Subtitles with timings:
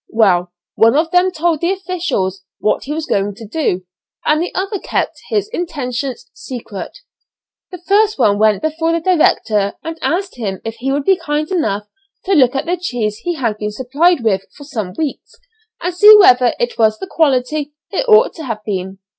[0.09, 3.85] Well, one of them told the officials what he was going to do,
[4.25, 6.97] and the other kept his intentions secret.
[7.69, 11.51] The first one went before the director and asked him if he would be kind
[11.51, 11.87] enough
[12.25, 15.35] to look at the cheese he had been supplied with for some weeks,
[15.83, 18.97] and see whether it was the quality it ought to have been.